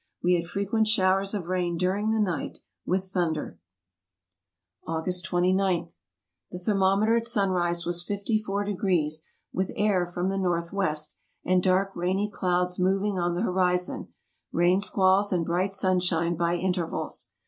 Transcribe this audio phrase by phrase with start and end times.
[0.23, 2.57] We had fre quent showers of rain during the night,
[2.87, 3.59] with thunder.
[4.87, 5.89] August 29.—
[6.49, 9.09] The thermometer at sunrise was 540,
[9.53, 10.59] with air from the N.
[10.59, 10.95] W.,
[11.45, 14.07] and dark rainy clouds moving on the horizon;
[14.51, 17.27] rain squalls and bright sunshine by intervals.